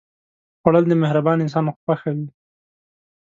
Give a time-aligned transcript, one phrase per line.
[0.61, 2.27] خوړل د مهربان انسان خوښه وي